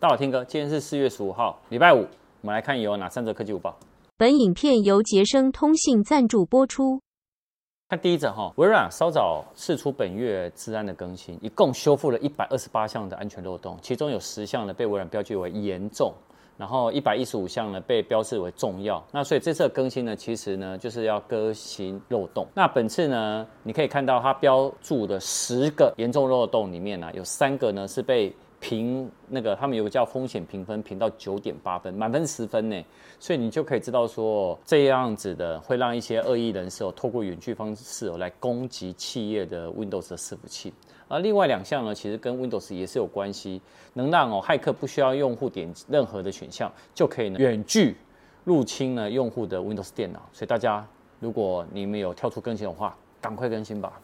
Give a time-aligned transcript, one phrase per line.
[0.00, 1.98] 大家好，听哥，今天是四月十五号，礼拜五，
[2.40, 3.76] 我们来看有哪三则科技午报。
[4.16, 6.98] 本影片由杰生通信赞助播出。
[7.86, 16.10] 看第一则哈，微软稍早释出本月治安的更新，一共修复了一百二十八项的安全漏洞，其中有十项呢被微软标记为严重。
[16.56, 22.46] 然后一百一十五项呢被标示为重要，那所以这次的更新呢，其实呢就是要更新漏洞。
[22.54, 32.84] 那本次呢，你可以看到它标注的十个严重漏洞里面呢，有三个呢是被评那个他们有个叫风险评分评到九点八分，满分十分呢，
[33.18, 40.72] 所以你就可以知道说这样子的会让一些恶意人士哦透过远距方式哦来攻击企业的 Windows 的伺服器。
[41.08, 43.60] 而另外两项呢，其实跟 Windows 也是有关系，
[43.94, 47.96] 能让哦骇客不需要用户点任何的选项，就可以呢远距
[48.44, 50.20] 入侵呢用户的 Windows 电脑。
[50.32, 50.86] 所以大家
[51.18, 54.00] 如果你们有跳出更新的话，赶快更新吧。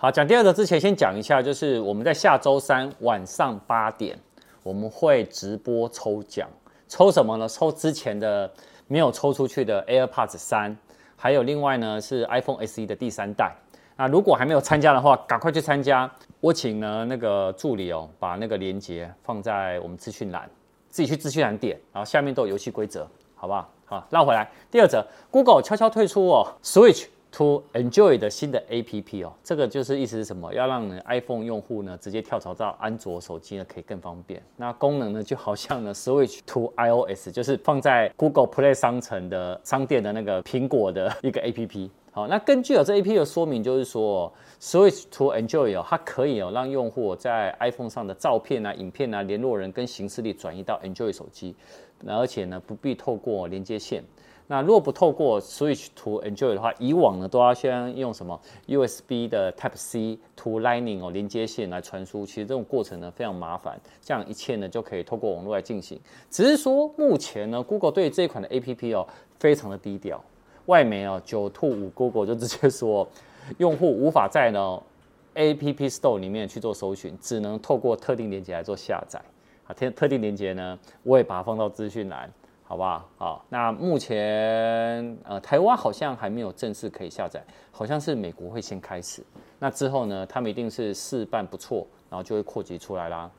[0.00, 4.16] 好，讲第二个之前先讲一下，就是我们在下周三晚上八点，
[4.62, 6.48] 我们会直播抽奖，
[6.86, 7.48] 抽什么呢？
[7.48, 8.48] 抽之前的
[8.86, 10.78] 没有抽出去的 AirPods 三，
[11.16, 13.52] 还有另外呢是 iPhone SE 的第三代。
[13.96, 16.08] 那如果还没有参加的话，赶快去参加。
[16.38, 20.48] 我请呢那个助理哦，把那个链接放在我们资讯栏，
[20.88, 23.04] 自己去资讯栏点，然后下面都有游戏规则，
[23.34, 23.68] 好不好？
[23.84, 24.48] 好，绕回来。
[24.70, 30.52] 第二则，Google 悄悄退出哦，Switch to Enjoy 的新的 APP 哦，这个就是意思是什么？
[30.52, 34.42] 要让 iPhone 用户呢直接跳槽到安卓手机呢，可以更方便。
[34.56, 41.90] 那功能呢就好像呢 Switch to iOS，就是放在 Google Play 商城的商店的那个苹果的一个 APP。
[42.10, 51.54] 好，那根据有这 APP 的说明，就是说 Switch to Enjoy 哦，它可以哦让用户在 iPhone 上的照片啊、影片啊、联络人跟行事历转移到 Enjoy 手机，
[52.06, 54.02] 而且呢不必透过连接线。
[54.50, 66.00] 那如果不透过 Switch to Enjoy 的话，以往呢都要先用什么 USB 的 Type C to Lightning 哦连接线来传输，其实这种过程呢非常麻烦，这样一切呢就可以透过网络来进行。
[66.30, 69.06] 只是说目前呢，Google 对这一款的 APP 哦
[69.38, 70.18] 非常的低调。
[70.64, 73.06] 外媒哦，九兔五 Google 就直接说，
[73.58, 74.82] 用户无法在呢
[75.34, 79.20] App Store 里面去做搜寻，只能透过特定连接来做下载。
[79.66, 82.30] 啊，特特定连接呢，我也把它放到资讯栏，
[82.68, 83.08] 好不好？
[83.16, 87.42] 好，那目前呃台湾好像还没有正式可以下载，
[87.72, 89.24] 好像是美国会先开始。
[89.58, 93.30] 那之后呢，他们一定是试办不错，然后就会扩及出来啦。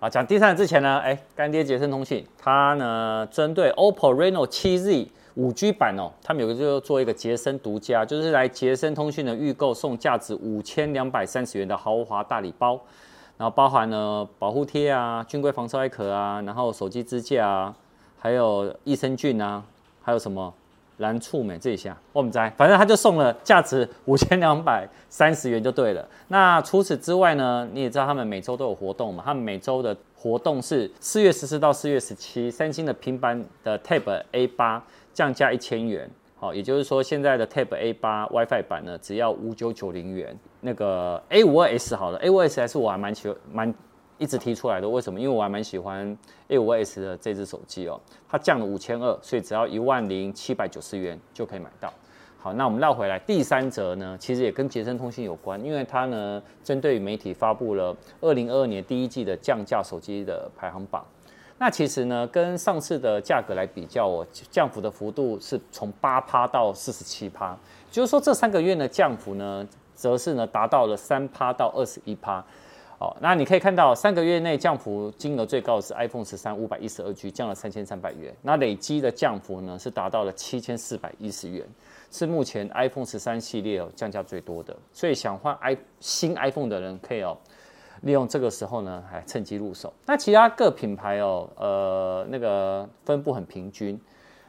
[0.00, 5.08] 好，讲第三之前呢，哎，干爹杰森通信，它呢针对 OPPO Reno 7Z。
[5.36, 12.78] 五 G 版哦，他们有个就做一个杰森独家，就是来杰森通讯的预购送价值五千两百三十元的豪华大礼包，
[13.38, 17.74] 然后包含了保护贴啊、军规防摔壳啊，然后手机支架啊，
[18.20, 19.60] 还有益生菌啊，
[20.02, 20.54] 还有什么
[20.98, 26.06] 蓝醋美这一下，我们在，反正他就送了价值五千两百三十元就对了。
[26.28, 34.80] 那除此之外呢，你也知道他们每周都有活动嘛，他们每周的活动是四月十四到四月十七，三星的平板的 Tab A 八。
[35.12, 40.34] 降价一千元，好，也就是说现在的 Tab A 八 WiFi 版呢，只要五九九零元。
[40.60, 43.74] 那个 A 五二 S 好了，A52S 我还蛮喜欢，蛮
[44.20, 44.88] 一直提出来的。
[44.88, 45.18] 为什么？
[45.18, 46.16] 因为我还蛮喜欢
[46.48, 47.98] A5S 的这支手机哦，
[48.28, 51.92] 它降了五千二，所以只要一万零七百九十元就可以买到。
[52.38, 61.04] 好，那我们绕回来，第三则呢，其实也跟杰升通信有关，因为它呢针对媒体发布了二零二二年第一季的降价手机的排行榜。
[61.58, 67.54] 那其实呢，跟上次的价格来比较哦，降幅的幅度是从八趴到四十七趴，
[67.90, 72.42] 就是说这三个月呢降幅呢，则是呢达到了三趴到二十一趴。
[73.00, 78.34] 哦，那你可以看到三个月内降幅金额最高的是 iPhone 十三五百一十二 G，降了三千三百元。
[78.42, 81.66] 那累积的降幅呢是达到了七千四百一十元，
[82.10, 84.76] 是目前 iPhone 十三系列哦降价最多的。
[84.92, 87.36] 所以想换 i 新 iPhone 的人可以哦。
[88.02, 89.92] 利用这个时候呢，还趁机入手。
[90.06, 94.00] 那其他各品牌哦，呃，那个分布很平均，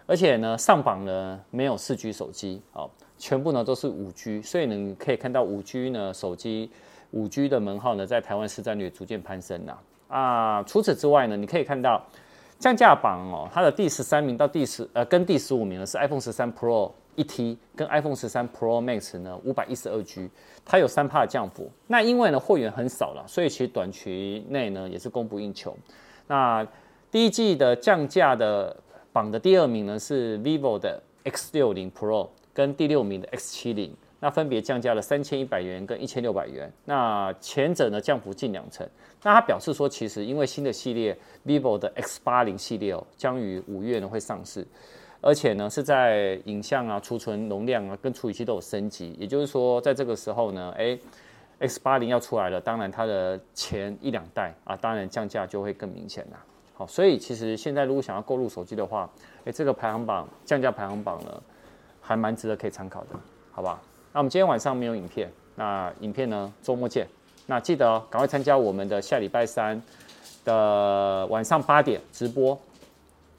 [0.06, 4.42] 而且呢，上榜呢没有四 G 手机哦，全部呢都是五 G。
[4.42, 6.72] 所以呢，你可以看到五 G 呢手机
[7.12, 9.78] 五 G 的门号呢，在台湾市占率逐渐攀升呐。
[10.08, 12.04] 啊，除此之外呢，你可以看到
[12.60, 16.92] 降价榜哦，它的第十三名到第十呃，跟第十五名呢是 iPhone 十三 Pro。
[17.18, 20.30] 一 T 跟 iPhone 十三 Pro Max 呢，五百一十二 G，
[20.64, 21.70] 它有三帕的降幅。
[21.88, 25.76] 那因为呢货源很少了，所以其实短期内呢也是供不应求。
[26.28, 26.66] 那
[27.12, 28.74] 第一季的降价的
[29.12, 36.72] 榜的第二名呢是 Vivo 的 X 六零 Pro，跟第六名的 X 七零，那分别降价了三千一百元跟一千六百元。
[36.86, 38.88] 那前者呢降幅近两成。
[39.24, 44.66] 那他表示说，其实因为新的系列 Vivo 的 X 八零系列哦，将于五月呢会上市。
[45.24, 50.98] 而且呢，是在影像啊、储存容量啊、跟处理器都有升级，也就是说，在这个时候呢，哎
[51.60, 56.44] ，X 八零要出来了，当然它的前一两代啊，当然降价就会更明显啦。
[56.74, 59.08] 好，所以其实现在如果想要购入手机的话，
[59.46, 61.44] 哎，这个排行榜降价排行榜呢，
[62.02, 63.10] 还蛮值得可以参考的，
[63.52, 63.80] 好吧？
[64.14, 67.08] 那我们今天晚上没有影片，那影片呢，周末见。
[67.46, 69.82] 那记得哦，赶快参加我们的下礼拜三
[70.46, 72.58] 的晚上八点直播。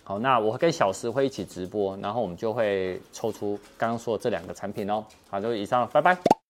[0.04, 5.04] 好，那我会跟小石会一起直播，然后我们就会抽出刚刚说的这两个产品哦。
[5.30, 6.41] 好，就以上，拜拜。